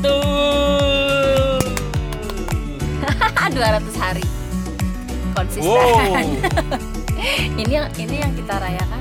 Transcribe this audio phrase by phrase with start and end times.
[0.00, 1.74] 200
[3.54, 4.24] 200 hari.
[5.34, 5.66] Konsisten.
[5.66, 6.26] Wow.
[7.60, 9.00] Ini yang ini yang kita rayakan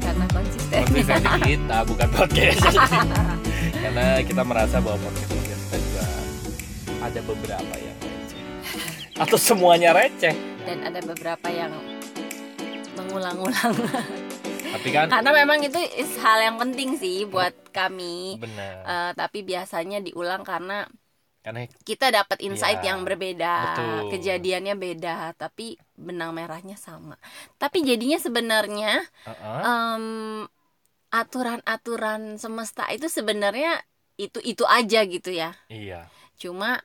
[0.00, 0.80] karena konsisten.
[0.80, 2.62] Konsisten kita bukan podcast.
[3.76, 6.02] Karena kita merasa bahwa podcast podcast kita juga
[7.04, 8.40] Ada beberapa yang receh.
[9.20, 10.32] Atau semuanya receh.
[10.64, 11.72] Dan ada beberapa yang
[12.96, 13.76] mengulang-ulang
[14.70, 18.38] Tapi kan karena memang itu is hal yang penting sih buat kami.
[18.38, 18.74] Benar.
[18.86, 20.86] Eh, tapi biasanya diulang karena
[21.40, 23.54] Karena kita dapat insight Iya, yang berbeda.
[23.72, 24.12] betul.
[24.12, 27.16] kejadiannya beda tapi benang merahnya sama.
[27.56, 30.04] Tapi jadinya sebenarnya uh-uh, em,
[31.10, 33.80] aturan-aturan semesta itu sebenarnya
[34.20, 35.56] itu itu aja gitu ya.
[35.72, 36.12] Iya.
[36.36, 36.76] Cuma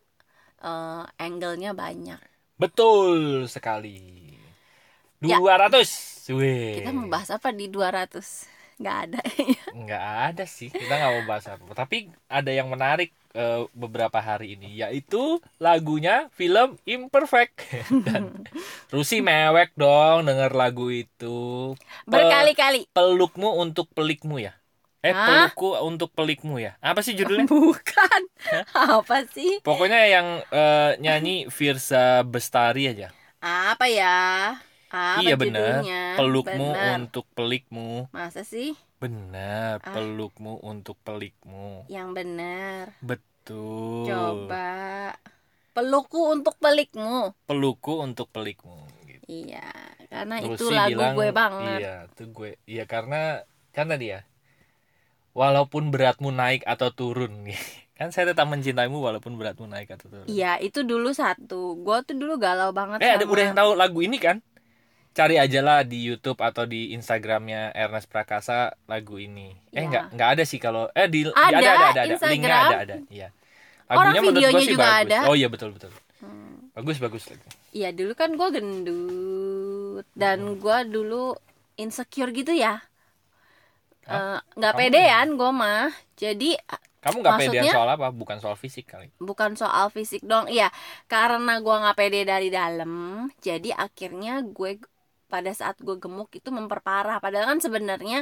[0.63, 2.17] eh, angle-nya banyak.
[2.55, 4.23] Betul sekali.
[5.19, 5.35] Ya.
[6.33, 9.19] 200 Wih kita membahas apa di 200 nggak ada.
[9.85, 10.67] Nggak ada sih.
[10.67, 11.63] Kita nggak mau bahas apa.
[11.71, 17.55] Tapi ada yang menarik eh, beberapa hari ini yaitu lagunya film Imperfect.
[18.07, 18.43] Dan
[18.91, 21.71] Rusi mewek dong denger lagu itu.
[22.03, 22.87] Pe- berkali-kali.
[22.91, 24.55] pelukmu untuk pelikmu ya?
[25.05, 25.23] Eh Hah?
[25.53, 26.75] pelukku untuk pelikmu ya?
[26.83, 27.47] Apa sih judulnya?
[27.47, 28.21] Bukan.
[28.75, 29.63] Apa sih?
[29.63, 33.07] Pokoknya yang eh, nyanyi Firsa Bestari aja.
[33.39, 34.15] Apa ya
[34.89, 35.81] apa iya benar
[36.15, 36.95] pelukmu Benar.
[36.97, 39.91] untuk pelikmu masa sih benar Ah.
[39.91, 45.13] pelukmu untuk pelikmu yang benar betul coba
[45.71, 49.23] pelukku untuk pelikmu pelukku untuk pelikmu gitu.
[49.25, 49.67] iya
[50.05, 52.51] karena Terus itu lagu bilang, gue banget Iya, itu gue.
[52.63, 54.21] Iya karena kan tadi ya.
[55.33, 57.43] Walaupun beratmu naik atau turun
[57.97, 60.27] kan saya tetap mencintaimu walaupun beratmu naik atau turun.
[60.27, 63.71] iya itu dulu satu gue tuh dulu galau banget Eh, ada sama- udah yang tahu
[63.73, 64.39] lagu ini kan?
[65.15, 69.55] Cari aja lah di YouTube atau di Instagramnya Ernest Prakasa lagu ini.
[69.71, 69.81] Eh Iya.
[69.81, 72.15] enggak enggak ada sih kalau eh di Ada, ada ada ada, ada.
[72.27, 72.95] linknya ada ada.
[73.07, 73.27] Iya.
[73.87, 75.01] Orang Lagunya gue videonya sih juga bagus.
[75.07, 75.17] ada.
[75.25, 75.91] Oh iya betul betul.
[76.19, 76.67] Hmm.
[76.73, 77.47] Bagus bagus lagu.
[77.71, 81.39] Iya dulu kan gue gendut dan gue dulu
[81.75, 82.83] insecure gitu ya?
[84.05, 86.49] Eh, nggak Kamu pedean gue mah jadi
[86.99, 87.73] Kamu nggak pedean Maksudnya?
[87.73, 88.07] soal apa?
[88.11, 89.09] Bukan soal fisik kali.
[89.17, 90.69] bukan soal fisik dong iya
[91.05, 92.91] karena gue nggak pede dari dalam
[93.39, 94.77] jadi akhirnya gue
[95.35, 98.19] pada saat gue gemuk itu memperparah padahal kan sebenarnya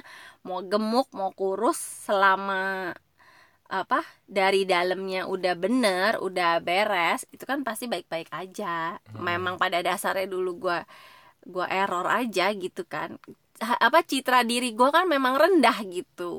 [0.48, 1.78] mau gemuk mau kurus
[2.10, 2.62] selama
[3.70, 9.24] apa dari dalamnya udah bener udah beres itu kan pasti baik-baik aja Hmm.
[9.30, 10.80] memang pada dasarnya dulu gue
[11.54, 13.10] gua error aja gitu kan
[13.62, 16.36] apa citra diri gue kan memang rendah gitu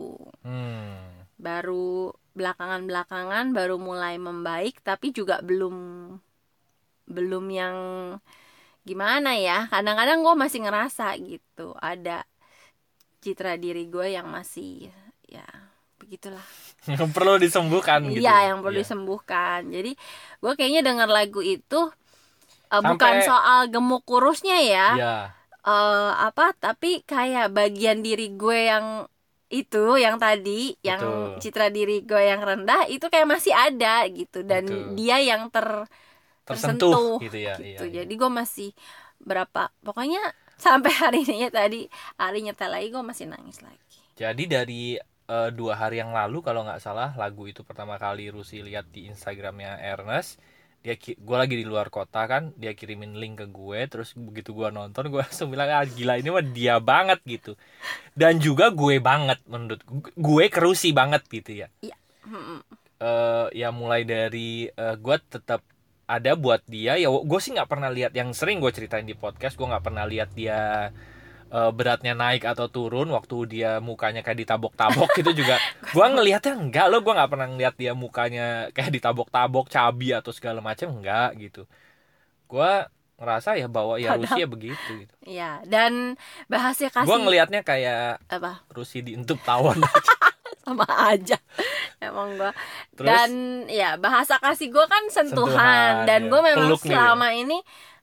[0.47, 1.27] Hmm.
[1.39, 5.77] baru belakangan-belakangan baru mulai membaik tapi juga belum
[7.07, 7.77] belum yang
[8.85, 12.29] gimana ya kadang-kadang gue masih ngerasa gitu ada
[13.19, 14.93] citra diri gue yang masih
[15.25, 15.45] ya
[15.97, 16.45] begitulah
[16.85, 18.21] Yang perlu disembuhkan gitu.
[18.21, 18.83] iya yang perlu Iya.
[18.85, 19.93] disembuhkan jadi
[20.39, 21.81] gue kayaknya dengar lagu itu
[22.69, 25.17] eh, Sampai- bukan soal gemuk kurusnya ya Iya.
[25.65, 28.87] eh, apa tapi kayak bagian diri gue yang
[29.49, 31.41] itu yang tadi yang Betul.
[31.41, 34.93] citra diri gue yang rendah itu kayak masih ada gitu dan Betul.
[34.93, 35.89] dia yang ter
[36.45, 37.65] tersentuh, tersentuh, gitu ya gitu.
[37.65, 37.91] iya, iya.
[38.05, 38.71] jadi gue masih
[39.25, 40.23] berapa pokoknya
[40.65, 41.89] sampai hari ini ya tadi
[42.21, 43.99] hari nyetel lagi gue masih nangis lagi.
[44.15, 48.63] Jadi dari eh, dua hari yang lalu kalau nggak salah lagu itu pertama kali Rusi
[48.63, 50.39] lihat di Instagramnya Ernest
[50.85, 54.69] dia gue lagi di luar kota kan dia kirimin link ke gue terus begitu gue
[54.69, 57.57] nonton gue langsung bilang ah gila ini mah dia banget gitu.
[58.13, 59.81] Dan juga gue banget menurut
[60.13, 61.69] gue, kerusi banget gitu ya.
[62.29, 62.61] Mm-mm.
[63.01, 65.65] eh ya mulai dari eh, gue tetap
[66.05, 69.57] ada buat dia ya gue sih nggak pernah lihat yang sering gue ceritain di podcast
[69.57, 70.93] gue nggak pernah lihat dia
[71.49, 75.55] eh, beratnya naik atau turun waktu dia mukanya kayak ditabok-tabok gitu juga.
[75.95, 80.59] Gue ngelihatnya enggak loh gue nggak pernah ngeliat dia mukanya kayak ditabok-tabok cabi atau segala
[80.59, 81.63] macam enggak gitu.
[82.51, 82.73] Gue
[83.15, 85.15] ngerasa ya bahwa ya Padahal- Rusia begitu gitu.
[85.23, 86.19] Ya dan
[86.51, 88.67] bahasnya kasih gue ngelihatnya kayak apa?
[88.75, 89.79] Rusi diintup tawon
[90.65, 91.37] sama aja.
[92.01, 92.51] Emang gue
[92.97, 93.07] terus?
[93.07, 93.31] Dan
[93.69, 96.29] ya bahasa kasih gue kan sentuhan, Sentuhan, dan ya.
[96.33, 97.59] gue memang Peluk nih, selama ini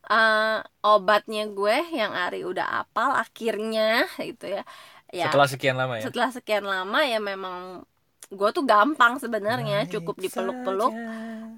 [0.07, 4.63] eh, obatnya gue yang Ari udah apal akhirnya gitu ya.
[5.11, 6.07] Ya setelah sekian lama ya?
[6.07, 7.83] setelah sekian lama ya memang
[8.31, 9.89] gue tuh gampang sebenarnya.
[9.91, 10.93] Cukup dipeluk-peluk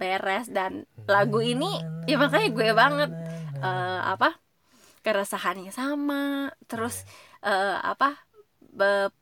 [0.01, 0.49] beres.
[0.49, 1.69] Dan lagu ini
[2.09, 3.11] ya makanya gue banget
[3.61, 4.41] eh, apa
[5.05, 6.49] keresahannya sama.
[6.65, 7.05] Terus
[7.45, 8.17] eh, apa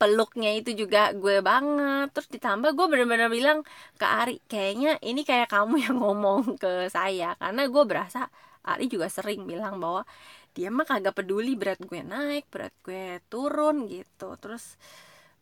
[0.00, 2.08] peluknya itu juga gue banget.
[2.16, 3.58] Terus ditambah gue bener-bener bilang
[4.00, 7.36] ke Ari kayaknya ini kayak kamu yang ngomong ke saya.
[7.36, 8.28] Karena gue berasa
[8.64, 10.06] Ari juga sering bilang bahwa
[10.52, 14.36] dia mah kagak peduli berat gue naik berat gue turun gitu.
[14.40, 14.76] Terus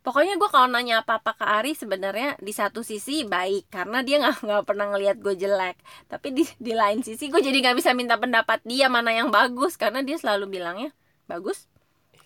[0.01, 4.23] pokoknya gue kalau nanya apa apa ke Ari sebenarnya di satu sisi baik karena dia
[4.23, 5.77] nggak nggak pernah ngelihat gue jelek.
[6.11, 9.79] Tapi di di lain sisi gue jadi nggak bisa minta pendapat dia mana yang bagus
[9.79, 10.91] karena dia selalu bilangnya
[11.31, 11.71] bagus?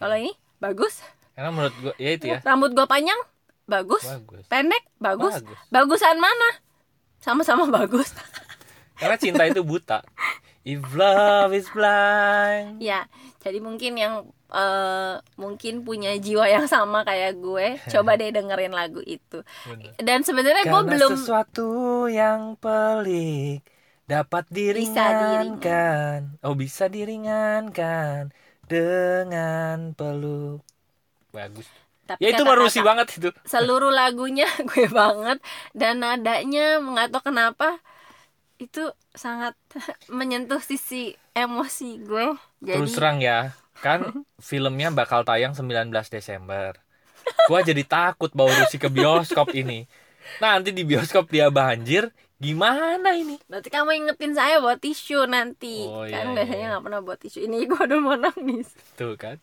[0.01, 1.01] Kalau ini bagus
[1.35, 3.21] karena menurut gue ya itu ya rambut gue panjang
[3.65, 5.35] bagus, bagus pendek bagus.
[5.41, 5.59] Bagus.
[5.71, 6.49] bagusan mana
[7.21, 8.15] sama-sama bagus
[9.01, 10.01] karena cinta itu buta
[10.63, 13.05] if love is blind ya
[13.43, 14.15] jadi mungkin yang
[14.53, 19.93] eh, mungkin punya jiwa yang sama kayak gue coba deh dengerin lagu itu Bener.
[20.01, 23.65] dan sebenarnya gue belum sesuatu yang pelik
[24.05, 26.37] dapat diringankan.
[26.45, 28.33] Oh, bisa diringankan
[28.69, 30.61] dengan peluk.
[31.35, 31.67] Bagus.
[32.05, 33.29] tapi Ya itu merusi banget itu.
[33.45, 35.39] seluruh lagunya gue banget
[35.73, 37.81] dan nadanya nggak tahu kenapa
[38.61, 38.83] itu
[39.15, 39.55] sangat
[40.19, 42.27] menyentuh sisi emosi gue
[42.63, 43.53] jadi Terus terang ya,
[43.85, 44.01] kan
[44.49, 46.79] filmnya bakal tayang 19 Desember.
[47.49, 49.89] Gua jadi takut bawa Rusi ke bioskop ini.
[50.41, 53.37] Nanti di bioskop dia banjir, gimana ini?
[53.49, 56.71] Berarti kamu ingetin saya buat tisu nanti Oh, Kan iya, biasanya iya.
[56.77, 59.41] nggak pernah buat tisu Ini gue udah mau nangis Tuh kan.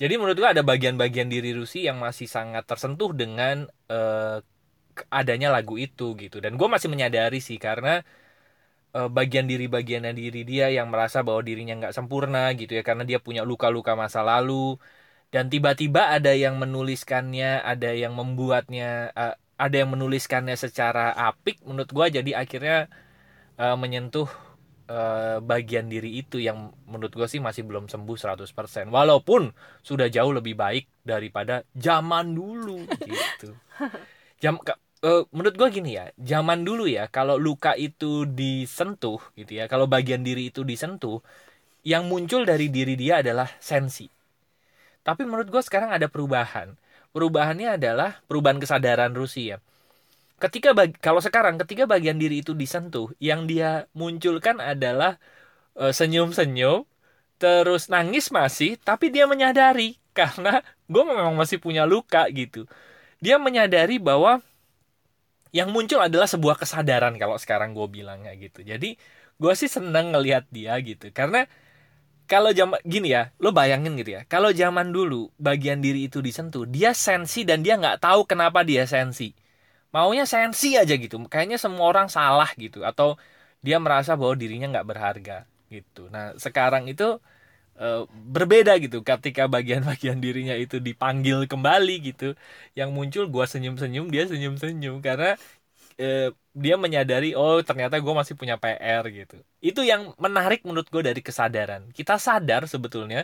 [0.00, 3.56] Jadi menurut gua ada bagian-bagian diri Rusi yang masih sangat tersentuh dengan
[4.94, 6.36] ke- adanya lagu itu gitu.
[6.44, 8.02] Dan gue masih menyadari sih karena
[8.96, 13.04] eh, bagian diri bagiannya diri dia yang merasa bahwa dirinya nggak sempurna gitu ya karena
[13.10, 14.78] dia punya luka-luka masa lalu
[15.34, 21.60] dan tiba-tiba ada yang menuliskannya, ada yang membuatnya, eh, ada yang menuliskannya secara apik.
[21.68, 22.88] Menurut gua jadi akhirnya
[23.60, 24.28] eh, menyentuh
[24.88, 30.32] eh, bagian diri itu yang menurut gue sih masih belum sembuh 100% walaupun sudah jauh
[30.32, 33.56] lebih baik daripada zaman dulu gitu.
[34.40, 34.60] Jam
[35.04, 39.88] eh, menurut gue gini ya zaman dulu ya kalau luka itu disentuh gitu ya kalau
[39.88, 41.20] bagian diri itu disentuh
[41.84, 44.08] yang muncul dari diri dia adalah sensi.
[45.04, 46.72] Tapi menurut gue sekarang ada perubahan.
[47.12, 49.60] Perubahannya adalah perubahan kesadaran Rusia
[50.42, 55.18] ketika bag- kalau sekarang ketika bagian diri itu disentuh yang dia munculkan adalah
[55.78, 56.84] eh, senyum-senyum
[57.42, 59.98] terus nangis masih tapi dia menyadari.
[60.18, 62.66] Karena gue memang masih punya luka gitu.
[63.24, 64.42] Dia menyadari bahwa
[65.54, 68.66] yang muncul adalah sebuah kesadaran kalau sekarang gue bilangnya gitu.
[68.66, 68.98] Jadi
[69.38, 71.14] gue sih seneng ngelihat dia gitu.
[71.14, 71.46] Karena
[72.26, 74.22] kalau zaman gini ya lo bayangin gitu ya.
[74.28, 78.84] Kalau zaman dulu bagian diri itu disentuh dia sensi dan dia nggak tahu kenapa dia
[78.88, 79.32] sensi
[79.94, 81.16] maunya sensi aja gitu.
[81.32, 82.78] Kayaknya semua orang salah gitu.
[82.90, 83.08] Atau
[83.66, 85.34] dia merasa bahwa dirinya nggak berharga
[85.74, 86.00] gitu.
[86.14, 87.04] Nah sekarang itu
[87.80, 88.00] eh,
[88.34, 88.96] berbeda gitu.
[89.08, 92.24] Ketika bagian-bagian dirinya itu dipanggil kembali gitu
[92.78, 94.96] yang muncul gua senyum-senyum dia senyum-senyum.
[95.06, 95.28] Karena
[96.00, 96.30] eh,
[96.64, 99.34] dia menyadari oh ternyata gue masih punya PR gitu.
[99.68, 101.82] Itu yang menarik menurut gue dari kesadaran.
[101.98, 103.18] Kita sadar sebetulnya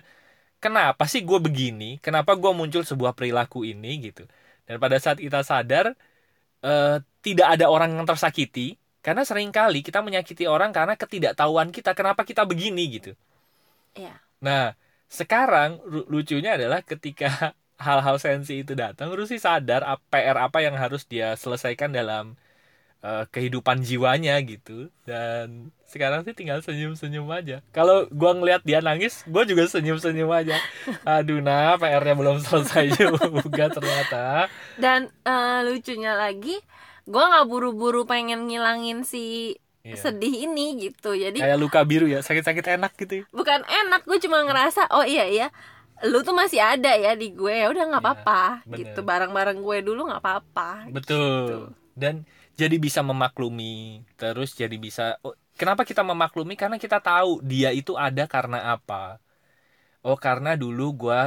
[0.65, 1.85] kenapa sih gue begini?
[2.05, 4.23] Kenapa gue muncul sebuah perilaku ini gitu?
[4.67, 5.87] Dan pada saat kita sadar
[6.65, 11.97] eh, tidak ada orang yang tersakiti karena sering kali kita menyakiti orang karena ketidaktahuan kita
[11.97, 13.12] kenapa kita begini gitu.
[13.97, 14.15] Iya.
[14.45, 14.77] Nah,
[15.09, 21.33] sekarang lucunya adalah ketika hal-hal sensi itu datang, Rusi sadar PR apa yang harus dia
[21.35, 22.37] selesaikan dalam
[23.00, 24.88] eh, kehidupan jiwanya gitu.
[25.02, 27.61] Dan sekarang sih tinggal senyum-senyum aja.
[27.70, 30.56] Kalau gua ngelihat dia nangis, gua juga senyum-senyum aja.
[31.17, 34.47] Aduh, nah PR-nya belum selesai juga ternyata.
[34.76, 36.57] Dan eh, lucunya lagi
[37.02, 39.97] Gue gak buru-buru pengen ngilangin si Iya.
[39.99, 43.25] sedih ini gitu Jadi Kayak luka biru ya, sakit-sakit enak gitu.
[43.33, 45.49] bukan enak gue cuma ngerasa oh iya iya
[46.02, 48.76] lu tuh masih ada ya di gue ya udah nggak Iya, apa-apa bener.
[48.78, 51.73] gitu barang-barang gue dulu nggak apa-apa Betul.
[51.92, 52.28] Dan
[52.61, 56.55] jadi bisa memaklumi, terus jadi bisa oh, kenapa kita memaklumi?
[56.61, 59.17] Karena kita tahu dia itu ada karena apa.
[60.05, 61.21] Oh, karena dulu gua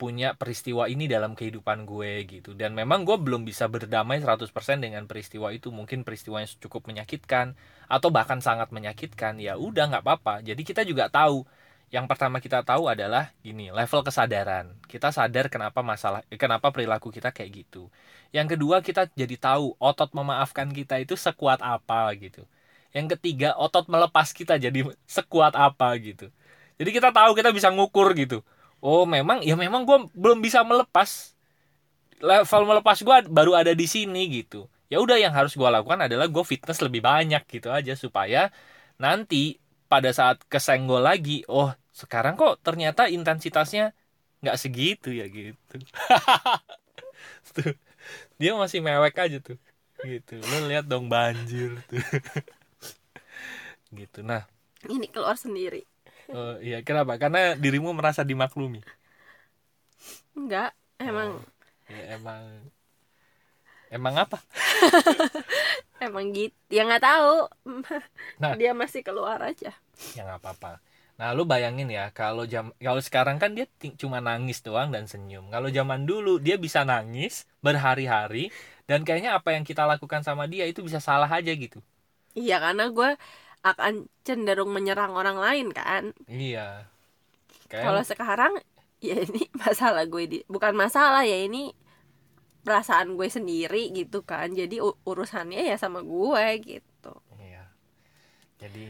[0.00, 2.56] punya peristiwa ini dalam kehidupan gue gitu.
[2.56, 5.68] Dan memang gue belum bisa berdamai 100% dengan peristiwa itu.
[5.68, 7.52] Mungkin peristiwa yang cukup menyakitkan
[7.84, 9.36] atau bahkan sangat menyakitkan.
[9.36, 10.34] Ya udah nggak apa-apa.
[10.40, 11.44] Jadi kita juga tahu
[11.90, 14.78] yang pertama kita tahu adalah gini, level kesadaran.
[14.86, 17.90] Kita sadar kenapa masalah kenapa perilaku kita kayak gitu.
[18.30, 22.46] Yang kedua kita jadi tahu otot memaafkan kita itu sekuat apa gitu.
[22.94, 26.30] Yang ketiga otot melepas kita jadi sekuat apa gitu.
[26.78, 28.46] Jadi kita tahu kita bisa ngukur gitu.
[28.78, 31.34] Oh memang ya memang gue belum bisa melepas.
[32.22, 34.70] Level melepas gue baru ada di sini gitu.
[34.86, 38.54] Ya udah yang harus gue lakukan adalah gue fitness lebih banyak gitu aja supaya
[38.94, 39.58] nanti
[39.90, 43.92] pada saat kesenggol lagi, oh sekarang kok ternyata intensitasnya
[44.42, 45.76] nggak segitu ya gitu.
[47.56, 47.74] Tuh,
[48.40, 49.58] dia masih mewek aja tuh
[50.04, 50.40] gitu.
[50.50, 52.00] Lo lihat dong banjir tuh.
[53.98, 54.46] Gitu nah.
[54.86, 55.82] Ini keluar sendiri.
[56.30, 57.18] Eh, iya kenapa?
[57.22, 58.80] Karena dirimu merasa dimaklumi?
[60.38, 61.42] Enggak emang Oh.
[61.90, 62.44] ya emang
[63.90, 64.38] emang apa?
[66.00, 67.34] Emang gitu ya nggak tahu.
[68.40, 68.56] Nah.
[68.60, 69.76] dia masih keluar aja.
[70.16, 70.80] Ya nggak apa-apa.
[71.20, 73.68] Nah lu bayangin ya kalau jam kalau sekarang kan dia
[74.00, 75.52] cuma nangis doang dan senyum.
[75.52, 78.48] Kalau zaman dulu dia bisa nangis berhari-hari
[78.88, 81.84] dan kayaknya apa yang kita lakukan sama dia itu bisa salah aja gitu.
[82.32, 83.10] Iya karena gue
[83.60, 86.16] akan cenderung menyerang orang lain kan?
[86.24, 86.88] Iya.
[87.68, 88.52] Kalau kayak sekarang
[89.04, 91.76] ya ini masalah gue di bukan masalah ya ini
[92.60, 94.52] perasaan gue sendiri gitu kan.
[94.52, 97.12] Jadi urusannya ya sama gue gitu.
[97.40, 97.64] Iya.
[98.60, 98.84] Jadi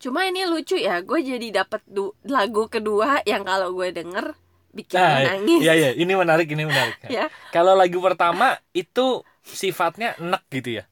[0.00, 1.84] cuma ini lucu ya gue jadi dapat
[2.24, 4.32] lagu kedua yang kalau gue denger
[4.72, 5.90] bikin nah nangis iya iya.
[5.92, 6.96] Ini menarik ini menarik.
[7.12, 7.28] Ya.
[7.52, 10.84] kalau lagu pertama itu sifatnya enek gitu ya?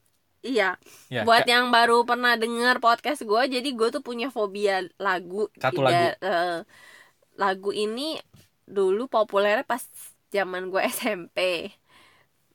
[0.45, 0.69] Iya.
[1.09, 5.81] Ya buat yang baru pernah denger podcast gue jadi gue tuh punya fobia lagu Satu
[5.83, 6.59] Ida- eh,
[7.33, 8.21] lagu ini
[8.69, 9.81] dulu populernya pas
[10.29, 11.71] zaman gue SMP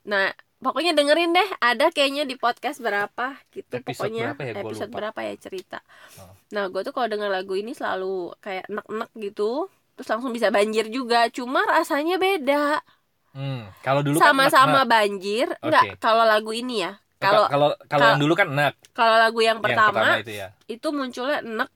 [0.04, 4.52] nah pokoknya dengerin deh ada kayaknya di podcast berapa gitu Episode pokoknya berapa ya?
[4.64, 4.98] Episode lupa.
[5.00, 5.78] berapa ya cerita
[6.16, 6.30] Oh.
[6.54, 9.66] nah gue tuh kalau denger lagu ini selalu kayak nek-nek gitu
[9.98, 12.78] terus langsung bisa banjir juga cuma rasanya beda
[13.34, 14.90] hmm, kalau dulu kan sama-sama enek.
[14.90, 15.66] banjir Oke.
[15.66, 19.58] enggak kalau lagu ini ya kalau kalau kalau yang dulu kan enek kalau lagu yang
[19.58, 21.70] yang pertama itu ya itu munculnya enek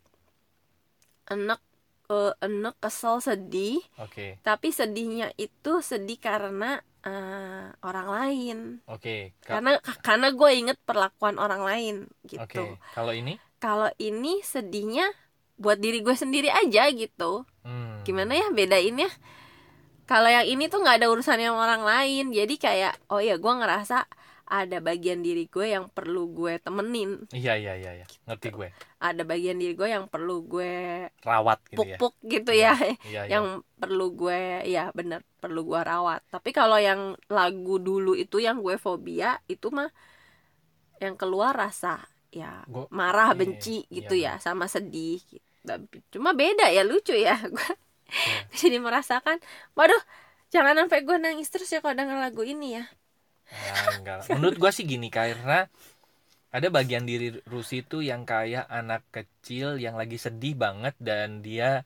[1.29, 1.61] enek
[2.09, 8.59] eh, enek kesel sedih oke tapi sedihnya itu sedih karena eh, orang lain.
[8.89, 11.95] Oke Ka- karena karena gue inget perlakuan orang lain
[12.27, 12.43] gitu.
[12.43, 13.39] Oke kalau ini?
[13.59, 15.11] Kalau ini sedihnya
[15.59, 17.43] buat diri gue sendiri aja gitu.
[17.69, 18.01] Hmm.
[18.07, 19.13] gimana ya bedainnya?
[20.09, 23.53] Kalau yang ini tuh nggak ada urusannya sama orang lain jadi kayak oh ya gue
[23.53, 24.09] ngerasa
[24.49, 28.07] ada bagian diri gue yang perlu gue temenin iya iya iya iya.
[28.25, 30.73] ngerti gue ada bagian diri gue yang perlu gue
[31.21, 32.97] rawat gitu ya puk-puk gitu ya iya,
[33.29, 33.39] iya.
[33.39, 38.65] yang perlu gue ya bener perlu gue rawat tapi kalau yang lagu dulu itu yang
[38.65, 39.93] gue fobia itu mah
[40.99, 44.35] yang keluar rasa ya Gua- marah iya, benci iya, gitu iya.
[44.37, 45.45] ya sama sedih gitu.
[45.65, 47.71] Tapi- cuma beda ya lucu ya gue
[48.09, 48.49] Iya.
[48.65, 49.37] jadi merasakan
[49.77, 50.01] waduh
[50.49, 52.85] jangan sampai gue nangis terus ya kalau denger lagu ini ya
[53.49, 54.19] Nah, enggak.
[54.33, 55.67] Menurut gue sih gini karena
[56.49, 61.85] ada bagian diri Rusi itu yang kayak anak kecil yang lagi sedih banget dan dia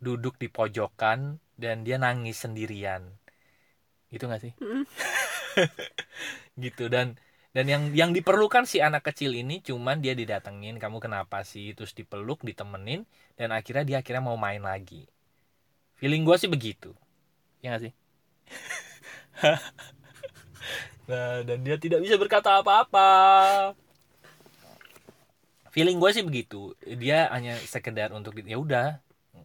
[0.00, 3.08] duduk di pojokan dan dia nangis sendirian.
[4.12, 4.52] Gitu gak sih?
[4.60, 4.84] Mm.
[6.64, 7.16] gitu dan
[7.54, 11.72] dan yang yang diperlukan si anak kecil ini cuman dia didatengin kamu kenapa sih?
[11.72, 13.08] Terus dipeluk ditemenin
[13.40, 15.08] dan akhirnya dia akhirnya mau main lagi.
[15.96, 16.92] Feeling gue sih begitu.
[17.64, 17.92] Ya gak sih
[21.04, 23.08] nah dan dia tidak bisa berkata apa-apa.
[25.74, 26.72] Feeling gue sih begitu.
[26.80, 28.88] Dia hanya sekedar untuk ya udah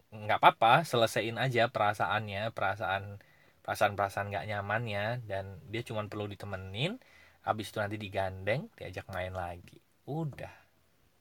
[0.10, 3.22] nggak apa-apa selesaiin aja perasaannya perasaan
[3.66, 6.98] perasaan perasaan nggak nyamannya dan dia cuma perlu ditemenin
[7.46, 9.78] habis itu nanti digandeng diajak main lagi.
[10.06, 10.54] Udah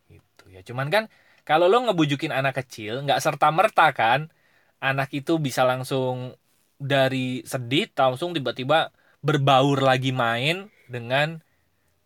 [0.08, 0.44] gitu.
[0.52, 1.04] Ya cuman kan
[1.48, 4.28] kalau lo ngebujukin anak kecil nggak serta merta kan
[4.80, 6.36] anak itu bisa langsung
[6.78, 11.42] dari sedih langsung tiba-tiba berbaur lagi main dengan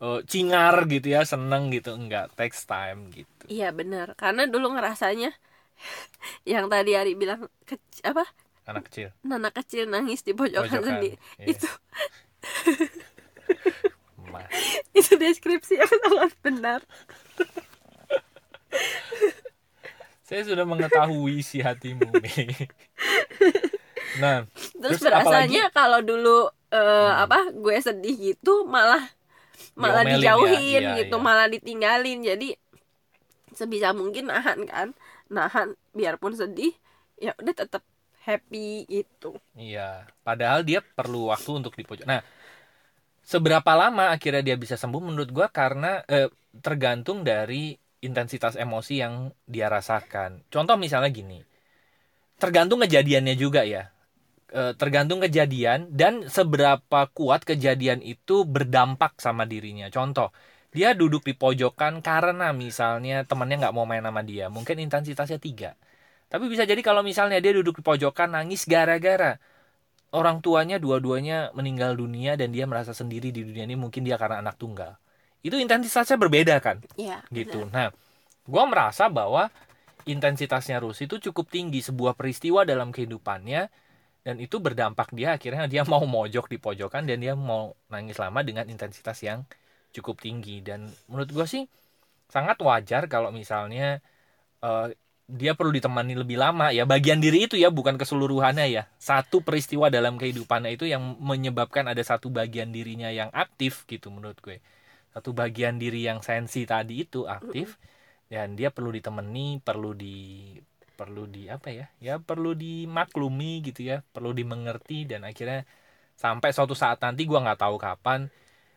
[0.00, 1.94] eh, cingar gitu ya seneng gitu.
[1.94, 3.44] Enggak takes time gitu.
[3.48, 4.14] Iya bener.
[4.16, 5.32] Karena dulu ngerasanya
[6.52, 8.24] yang tadi Ari bilang kec- apa?
[8.62, 9.10] Anak kecil.
[9.26, 11.16] Anak kecil nangis di pojokan, Pojokan, sendiri.
[11.40, 11.46] iya.
[11.50, 11.68] itu.
[14.92, 16.80] Itu deskripsi yang sangat benar.
[20.24, 22.48] Saya sudah mengetahui isi hatimu nih
[24.22, 24.44] nah
[24.76, 29.04] terus, Terus rasanya kalau dulu eh, apa gue sedih gitu malah
[29.76, 31.24] malah Diomelin ya, dijauhin iya, gitu iya.
[31.24, 32.48] malah ditinggalin jadi
[33.52, 34.88] sebisa mungkin nahan kan
[35.28, 36.72] nahan biarpun sedih
[37.20, 37.84] ya udah tetap
[38.22, 42.06] happy gitu Iya, padahal dia perlu waktu untuk di pojok.
[42.06, 42.22] Nah,
[43.22, 46.30] seberapa lama akhirnya dia bisa sembuh menurut gua karena eh,
[46.62, 50.46] tergantung dari intensitas emosi yang dia rasakan.
[50.50, 51.38] Contoh misalnya gini.
[52.38, 53.90] Tergantung kejadiannya juga ya.
[54.52, 59.88] Eh, tergantung kejadian dan seberapa kuat kejadian itu berdampak sama dirinya.
[59.88, 60.28] Contoh,
[60.68, 64.52] dia duduk di pojokan karena misalnya temannya nggak mau main sama dia.
[64.52, 65.72] Mungkin intensitasnya tiga.
[66.28, 69.40] Tapi bisa jadi kalau misalnya dia duduk di pojokan nangis gara-gara
[70.12, 74.44] orang tuanya dua-duanya meninggal dunia dan dia merasa sendiri di dunia ini mungkin dia karena
[74.44, 75.00] anak tunggal.
[75.40, 76.84] Itu intensitasnya berbeda kan?
[77.00, 77.72] ya Gitu.
[77.72, 77.72] benar.
[77.72, 77.88] Nah,
[78.44, 79.48] gua merasa bahwa
[80.04, 83.81] intensitasnya Rusi itu cukup tinggi sebuah peristiwa dalam kehidupannya
[84.22, 88.40] dan itu berdampak dia akhirnya dia mau mojok di pojokan dan dia mau nangis lama
[88.46, 89.42] dengan intensitas yang
[89.90, 90.62] cukup tinggi.
[90.62, 91.66] Dan menurut gua sih
[92.30, 93.98] sangat wajar kalau misalnya
[94.62, 94.88] eh,
[95.26, 96.86] dia perlu ditemani lebih lama ya.
[96.86, 98.82] Bagian diri itu ya bukan keseluruhannya ya.
[99.00, 104.38] Satu peristiwa dalam kehidupannya itu yang menyebabkan ada satu bagian dirinya yang aktif gitu menurut
[104.38, 104.62] gue.
[105.12, 107.76] Satu bagian diri yang sensi tadi itu aktif
[108.32, 110.56] dan dia perlu ditemani perlu di
[111.02, 115.66] perlu di apa ya ya perlu dimaklumi gitu ya perlu dimengerti dan akhirnya
[116.14, 118.30] sampai suatu saat nanti gue nggak tahu kapan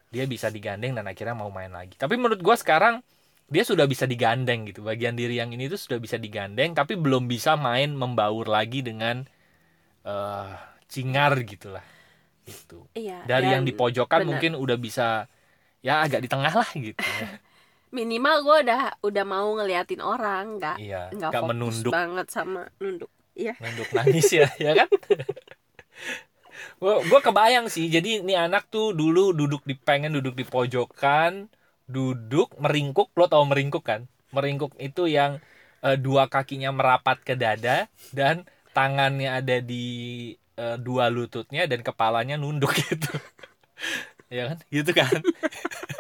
[0.10, 2.00] dia bisa digandeng dan akhirnya mau main lagi.
[2.00, 3.04] Tapi menurut gue sekarang
[3.52, 4.80] dia sudah bisa digandeng gitu.
[4.82, 9.28] Bagian diri yang ini tuh sudah bisa digandeng tapi belum bisa main membaur lagi dengan
[10.08, 10.56] uh,
[10.88, 11.84] cingar gitulah.
[12.48, 15.28] Itu iya, dari yang dan di pojokan mungkin udah bisa
[15.84, 17.28] ya agak di tengah lah gitu ya.
[17.94, 21.92] minimal gue udah udah mau ngeliatin orang nggak iya nggak gak fokus menunduk.
[21.92, 23.12] banget sama nunduk.
[23.36, 23.54] Iya.
[23.60, 24.90] Nunduk nangis ya ya kan?
[26.80, 31.48] Gue kebayang sih jadi ini anak tuh dulu duduk di pengen duduk di pojokan
[31.88, 34.08] duduk meringkuk lo tau meringkuk kan?
[34.32, 35.40] Meringkuk itu yang
[35.84, 38.44] eh, dua kakinya merapat ke dada dan
[38.76, 39.86] tangannya ada di
[40.60, 43.12] eh, dua lututnya dan kepalanya nunduk gitu.
[44.32, 44.58] Ya kan?
[44.72, 45.12] Gitu kan.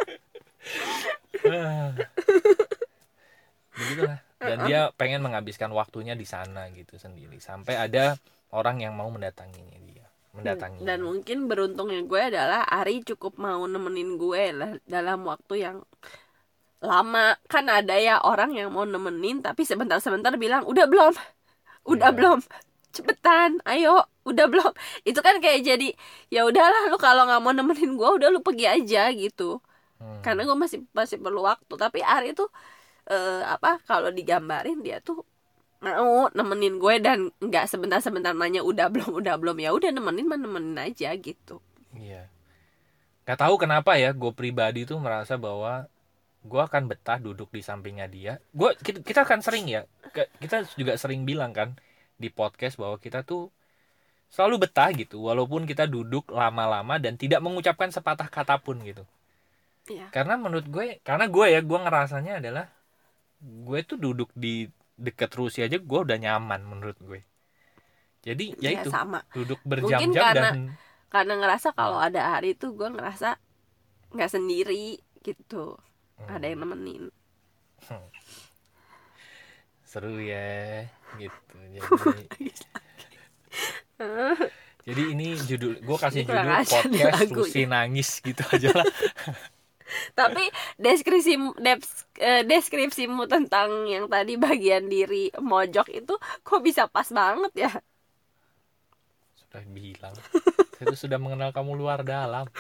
[3.75, 4.19] begitulah.
[4.39, 7.39] Dan dia pengen menghabiskan waktunya di sana gitu sendiri.
[7.41, 8.19] Sampai ada
[8.53, 10.05] orang yang mau mendatanginya dia.
[10.35, 15.77] Mendatangi dan mungkin beruntungnya gue adalah Ari cukup mau nemenin gue lah dalam waktu yang
[16.83, 17.39] lama.
[17.47, 21.13] Kan ada ya orang yang mau nemenin tapi sebentar-sebentar bilang udah belum.
[21.85, 22.17] Udah Iya.
[22.17, 22.39] belum.
[22.91, 23.61] Cepetan.
[23.63, 24.09] Ayo.
[24.25, 24.73] Udah belum.
[25.05, 25.93] Itu kan kayak jadi
[26.33, 29.61] ya udahlah lu kalau nggak mau nemenin gue udah lu pergi aja gitu
[30.05, 30.21] Hmm.
[30.21, 32.49] karena gue masih masih perlu waktu tapi Ari tuh
[33.09, 35.25] eh, apa kalau digambarin dia tuh
[35.81, 40.37] mau nemenin gue dan nggak sebentar-sebentar nanya udah belum udah belum ya udah nemenin mah
[40.37, 41.57] nemenin aja gitu
[41.95, 42.27] Iya.
[43.25, 45.87] Gak tahu kenapa ya, gue pribadi tuh merasa bahwa
[46.45, 48.33] gue akan betah duduk di sampingnya dia.
[48.53, 49.81] Gue kita, kita kan sering ya,
[50.37, 51.73] kita juga sering bilang kan
[52.21, 53.49] di podcast bahwa kita tuh
[54.29, 59.07] selalu betah gitu, walaupun kita duduk lama-lama dan tidak mengucapkan sepatah kata pun gitu.
[59.85, 60.07] Iya.
[60.09, 62.65] Karena menurut gue, karena gue ya, gue ngerasanya adalah
[63.41, 67.21] gue tuh duduk di deket Rusia aja gue udah nyaman menurut gue.
[68.25, 70.73] Jadi ya, Ya, itu sama duduk berjam-jam dan
[71.13, 73.37] karena ngerasa kalau ada Ari tuh gue ngerasa
[74.11, 75.77] nggak sendiri gitu
[76.15, 76.31] Hmm.
[76.31, 77.11] ada yang nemenin
[79.83, 80.87] seru ya
[81.19, 81.91] gitu jadi
[84.87, 87.31] jadi ini judul gue kasih judul podcast.
[87.35, 88.87] Lucy nangis gitu aja lah
[90.17, 90.43] tapi
[90.81, 97.53] deskripsi deps- eh, deskripsimu tentang yang tadi bagian diri mojok itu kok bisa pas banget
[97.55, 97.71] ya?
[99.37, 100.15] Sudah bilang.
[100.75, 102.51] Saya tuh sudah mengenal kamu luar dalam.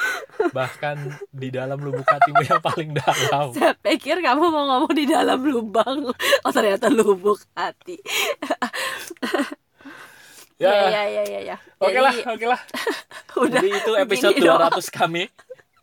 [0.55, 3.51] Bahkan di dalam lubuk hatimu yang paling dalam.
[3.51, 6.15] Saya pikir kamu mau ngomong di dalam lubang.
[6.47, 7.99] Oh ternyata lubuk hati.
[10.55, 10.87] Ya.
[10.87, 12.61] Ya ya ya ya oke lah oke lah.
[13.43, 14.71] udah jadi itu episode gini doang.
[14.71, 15.27] 200 kami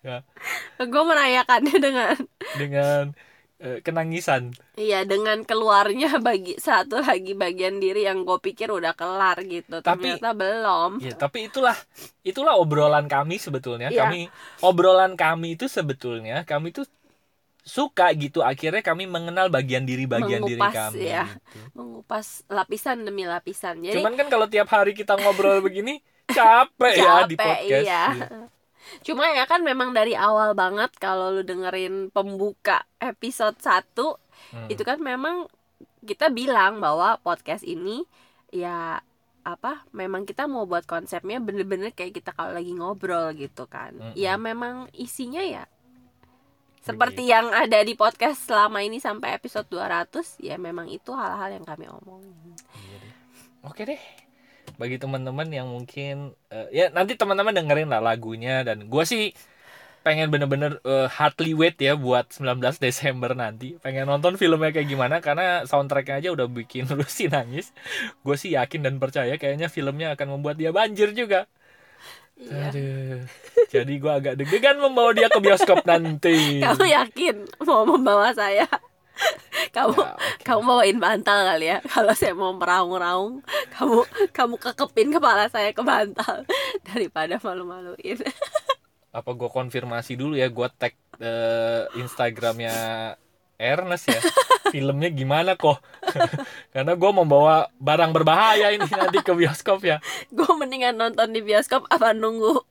[0.03, 0.19] ya,
[0.79, 2.17] gue merayakannya dengan
[2.61, 3.05] dengan
[3.57, 9.39] eh, kenangisan Iya dengan keluarnya bagi satu lagi bagian diri yang gue pikir udah kelar
[9.45, 11.79] gitu Tapi- ternyata belum Ya, tapi itulah
[12.21, 13.89] itulah obrolan kami sebetulnya.
[13.89, 14.11] Iya.
[14.11, 14.27] Kami
[14.61, 16.83] obrolan kami itu sebetulnya kami tuh
[17.63, 21.31] suka gitu akhirnya kami mengenal bagian diri bagian diri Mengupas, kami ya.
[21.31, 21.59] gitu.
[21.79, 27.23] mengupas lapisan demi lapisan jadi Cuman kan kalau tiap hari kita ngobrol begini capek, ya
[27.23, 27.87] di capek, podcast.
[27.87, 28.05] iya.
[28.19, 28.39] Gitu.
[29.01, 34.21] Cuma ya kan memang dari awal banget kalau lu dengerin pembuka episode 1
[34.53, 34.67] Hmm.
[34.69, 35.47] itu kan memang
[36.03, 38.03] kita bilang bahwa podcast ini
[38.51, 38.99] ya
[39.43, 44.15] apa memang kita mau buat konsepnya bener-bener kayak kita kalau lagi ngobrol gitu kan Mm-mm.
[44.19, 45.65] ya memang isinya ya
[46.83, 51.65] seperti yang ada di podcast selama ini sampai episode 200 ya memang itu hal-hal yang
[51.65, 52.35] kami omongin
[52.75, 53.13] Iya deh.
[53.63, 54.03] Oke deh.
[54.83, 59.31] Bagi teman-teman yang mungkin eh, ya nanti teman-teman dengerin lah lagunya dan gua sih
[60.03, 63.79] pengen bener-bener eh, heartily wait ya buat 19 Desember nanti.
[63.79, 67.71] Pengen nonton filmnya kayak gimana karena soundtracknya aja udah bikin Lucy nangis.
[68.27, 71.47] Gue sih yakin dan percaya kayaknya filmnya akan membuat dia banjir juga.
[72.35, 72.75] Iya.
[72.75, 73.19] Aduh.
[73.71, 76.59] Jadi gua agak deg-degan membawa dia ke bioskop nanti.
[76.67, 78.67] kamu yakin mau membawa saya
[79.73, 80.47] kamu Ya, oke.
[80.47, 81.79] kamu bawain bantal kali ya.
[81.89, 83.41] Kalau saya mau meraung-raung
[83.73, 83.97] kamu
[84.37, 86.45] kamu kekepin kepala saya ke bantal
[86.89, 88.21] daripada malu-maluin.
[89.17, 90.49] Apa gue konfirmasi dulu ya?
[90.49, 92.75] Gue tag eh, Instagramnya
[93.61, 94.21] Ernest ya.
[94.73, 95.81] Filmnya gimana kok
[96.75, 99.99] karena gue membawa barang berbahaya ini nanti ke bioskop ya.
[100.37, 102.63] Gue mendingan nonton di bioskop apa nunggu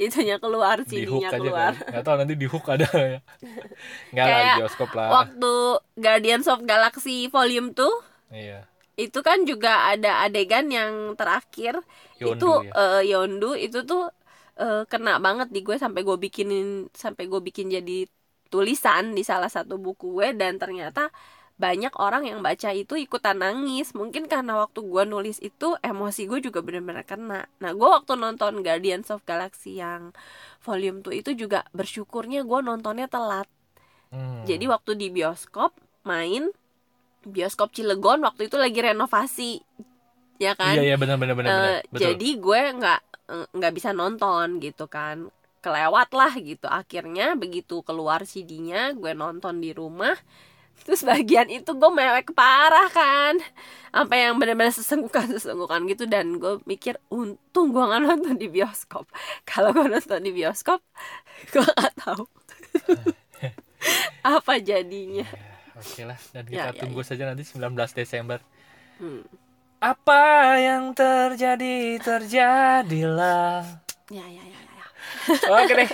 [0.00, 1.72] itunya keluar CD-nya aja keluar.
[1.76, 3.20] Kan nggak tahu nanti di hook ada ya.
[4.12, 5.08] Nggak lah di bioskop lah.
[5.10, 5.52] waktu
[5.96, 8.66] Guardians of Galaxy Volume 2 iya.
[8.98, 11.80] itu kan juga ada adegan yang terakhir.
[12.20, 12.72] Yondu, itu ya.
[12.76, 14.12] eh, Yondu itu tuh
[14.60, 18.04] eh, kena banget di gue sampai gue bikinin sampai gue bikin jadi
[18.50, 21.08] tulisan di salah satu buku gue dan ternyata
[21.60, 23.92] banyak orang yang baca itu ikutan nangis.
[23.92, 27.44] Mungkin karena waktu gue nulis itu emosi gue juga bener-bener kena.
[27.60, 30.16] Nah gue waktu nonton Guardians of Galaxy yang
[30.64, 33.46] volume 2 itu juga bersyukurnya gue nontonnya telat.
[34.10, 34.42] Hmm.
[34.42, 35.70] jadi waktu di bioskop
[36.02, 36.50] main
[37.22, 39.52] bioskop Cilegon waktu itu lagi renovasi.
[40.40, 40.74] Ya kan?
[40.74, 42.00] Iya iya benar benar betul.
[42.00, 45.28] jadi gue nggak eh, nggak bisa nonton gitu kan.
[45.60, 46.66] Kelewat lah gitu.
[46.66, 50.16] Akhirnya begitu keluar CD-nya gue nonton di rumah
[50.84, 53.34] terus bagian itu gue mewek parah kan.
[53.90, 56.04] Sampai yang benar-benar sesenggukan sesenggukan gitu.
[56.06, 59.06] Dan gue mikir untung gue nggak nonton di bioskop.
[59.48, 60.80] Kalau gue nonton di bioskop
[61.52, 62.24] gue nggak tahu
[64.36, 65.26] apa jadinya.
[65.76, 66.18] Oke lah.
[66.34, 68.38] Dan Ya, kita ya, tunggu saja nanti 19 Desember.
[69.00, 69.24] Hmm.
[69.80, 70.20] apa
[70.60, 73.80] yang terjadi terjadilah.
[74.10, 74.86] Ya ya ya ya, ya.
[75.46, 75.90] Oke deh.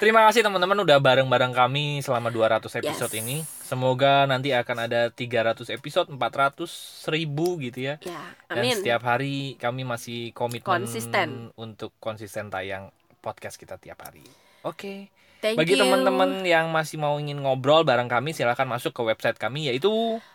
[0.00, 3.20] Terima kasih teman-teman udah bareng-bareng kami selama 200 episode Yes.
[3.20, 3.36] ini.
[3.44, 6.68] Semoga nanti akan ada 300 episode, 400,
[7.04, 7.94] 1000 gitu ya.
[8.02, 11.54] ya Dan amin setiap hari kami masih komitmen Konsisten.
[11.54, 12.90] untuk konsisten tayang
[13.20, 14.24] podcast kita tiap hari.
[14.64, 15.12] Oke.
[15.40, 19.72] Thank Bagi teman-teman yang masih mau ingin ngobrol bareng kami silahkan masuk ke website kami
[19.72, 19.88] yaitu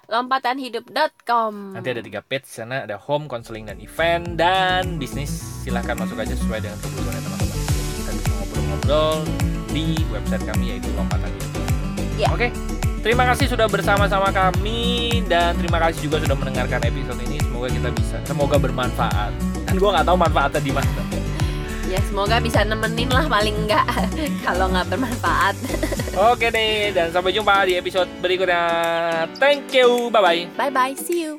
[0.09, 5.29] lompatanhidup.com nanti ada tiga page sana ada home, counseling dan event dan bisnis.
[5.61, 7.44] Silahkan masuk aja sesuai dengan kebutuhan teman-teman.
[8.85, 9.25] Ngobrol-ngobrol
[9.73, 11.29] di website kami yaitu lompatan.
[12.15, 12.29] Ya.
[12.31, 12.53] Oke.
[13.01, 17.37] Terima kasih sudah bersama-sama kami dan terima kasih juga sudah mendengarkan episode ini.
[17.37, 19.29] Semoga kita bisa, semoga bermanfaat.
[19.69, 21.01] Dan gua nggak tahu manfaatnya di mana.
[21.85, 23.85] Ya semoga bisa nemenin lah paling enggak
[24.45, 25.53] Kalau nggak bermanfaat
[26.33, 28.65] Oke deh, dan sampai jumpa di episode berikutnya.
[29.37, 30.41] Thank you, bye bye.
[30.57, 31.37] Bye bye, see you